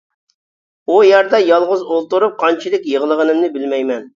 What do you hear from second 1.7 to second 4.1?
ئولتۇرۇپ قانچىلىك يىغلىغىنىمنى بىلمەيمەن.